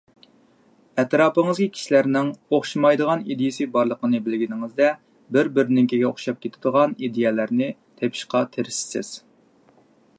[1.01, 4.89] ئەتراپىڭىزدىكى كىشىلەرنىڭ ئوخشىمايدىغان ئىدىيەسى بارلىقىنى بىلگىنىڭىزدە،
[5.37, 7.69] بىر-بىرىنىڭكىگە ئوخشاپ كېتىدىغان ئىدىيەلەرنى
[8.01, 9.13] تېپىشقا تىرىشىسىز.